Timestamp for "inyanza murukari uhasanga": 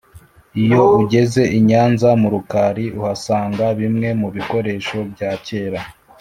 1.57-3.65